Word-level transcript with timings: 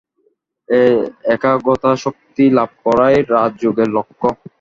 এই 0.69 0.93
একাগ্রতা-শক্তি 1.35 2.43
লাভ 2.57 2.69
করাই 2.85 3.15
রাজযোগের 3.31 3.89
লক্ষ্য। 3.97 4.27